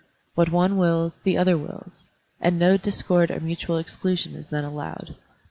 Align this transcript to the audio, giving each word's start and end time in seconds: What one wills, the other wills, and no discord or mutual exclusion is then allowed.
What 0.33 0.51
one 0.51 0.77
wills, 0.77 1.19
the 1.23 1.37
other 1.37 1.55
wills, 1.55 2.09
and 2.39 2.57
no 2.57 2.75
discord 2.75 3.29
or 3.29 3.39
mutual 3.39 3.77
exclusion 3.77 4.33
is 4.33 4.47
then 4.47 4.63
allowed. 4.63 5.15